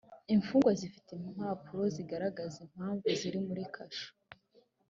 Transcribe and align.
imfungwa 0.35 0.71
zifite 0.81 1.11
impapuro 1.29 1.83
zigaragaza 1.95 2.57
impamvu 2.65 3.05
ziri 3.19 3.39
muri 3.47 3.63
kasho 3.73 4.09